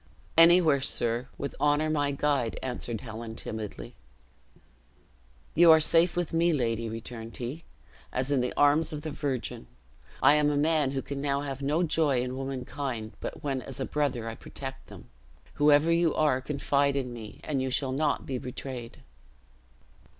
[0.35, 3.93] "Anywhere, sir, with honor my guide," answered Helen, timidly.
[5.53, 7.65] "You are safe with me, lady," returned he,
[8.11, 9.67] "as in the arms of the Virgin.
[10.23, 13.79] I am a man who can now have no joy in womankind, but when as
[13.79, 15.07] a brother I protect them.
[15.61, 19.03] Whoever you are, confide in me, and you shall not be betrayed."